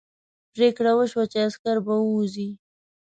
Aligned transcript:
پرېکړه 0.53 0.91
وشوه 0.97 1.23
چې 1.31 1.37
عسکر 1.45 1.75
به 1.85 1.93
ووځي. 1.99 2.49